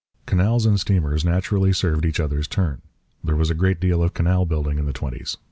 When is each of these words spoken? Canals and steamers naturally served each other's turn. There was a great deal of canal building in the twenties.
Canals 0.25 0.65
and 0.65 0.79
steamers 0.79 1.23
naturally 1.23 1.71
served 1.71 2.07
each 2.07 2.19
other's 2.19 2.47
turn. 2.47 2.81
There 3.23 3.35
was 3.35 3.51
a 3.51 3.53
great 3.53 3.79
deal 3.79 4.01
of 4.01 4.15
canal 4.15 4.47
building 4.47 4.79
in 4.79 4.85
the 4.87 4.93
twenties. 4.93 5.37